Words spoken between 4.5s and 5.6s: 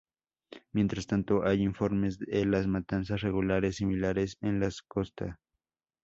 las costa.